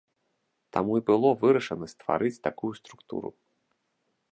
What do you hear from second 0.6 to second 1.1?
Таму і